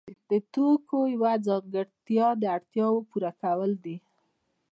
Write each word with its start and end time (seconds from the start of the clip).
د 0.29 0.31
توکو 0.53 0.99
یوه 1.15 1.33
ځانګړتیا 1.45 2.27
د 2.41 2.43
اړتیاوو 2.55 3.07
پوره 3.09 3.31
کول 3.41 3.71
دي. 3.83 3.97